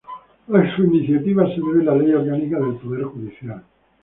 A 0.51 0.75
su 0.75 0.83
iniciativa 0.85 1.45
se 1.49 1.61
debe 1.61 1.83
la 1.83 1.93
Ley 1.93 2.11
Orgánica 2.11 2.57
del 2.57 2.73
Poder 2.77 3.03
Judicial. 3.03 3.63